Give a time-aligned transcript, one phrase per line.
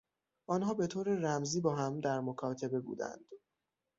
[0.49, 3.25] آنها به طور رمزی با هم در مکاتبه بودند.